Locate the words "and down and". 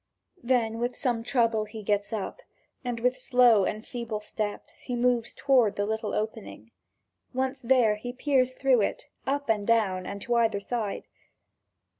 9.47-10.19